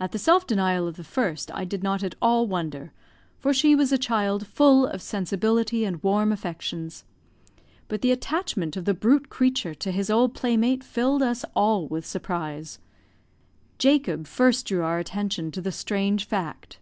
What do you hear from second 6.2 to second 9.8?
affections, but the attachment of the brute creature